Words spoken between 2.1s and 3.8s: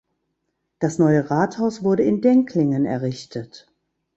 Denklingen errichtet.